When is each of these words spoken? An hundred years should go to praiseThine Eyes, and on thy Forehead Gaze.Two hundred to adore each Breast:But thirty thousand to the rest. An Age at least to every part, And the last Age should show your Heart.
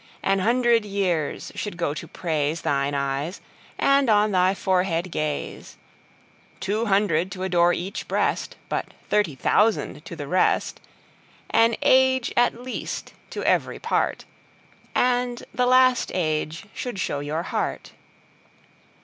An 0.23 0.39
hundred 0.39 0.83
years 0.83 1.51
should 1.53 1.77
go 1.77 1.93
to 1.93 2.07
praiseThine 2.07 2.95
Eyes, 2.95 3.39
and 3.77 4.09
on 4.09 4.31
thy 4.31 4.55
Forehead 4.55 5.11
Gaze.Two 5.11 6.87
hundred 6.87 7.31
to 7.33 7.43
adore 7.43 7.71
each 7.71 8.07
Breast:But 8.07 8.95
thirty 9.11 9.35
thousand 9.35 10.03
to 10.05 10.15
the 10.15 10.27
rest. 10.27 10.81
An 11.51 11.75
Age 11.83 12.33
at 12.35 12.63
least 12.63 13.13
to 13.29 13.43
every 13.43 13.77
part, 13.77 14.25
And 14.95 15.43
the 15.53 15.67
last 15.67 16.11
Age 16.15 16.65
should 16.73 16.97
show 16.97 17.19
your 17.19 17.43
Heart. 17.43 17.91